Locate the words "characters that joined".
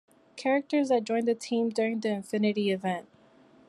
0.35-1.27